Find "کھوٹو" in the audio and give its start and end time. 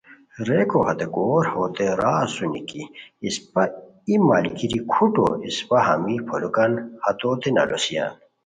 4.91-5.25